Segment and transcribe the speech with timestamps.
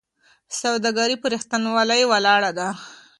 [0.61, 2.67] سوداګري په رښتینولۍ ولاړه ده.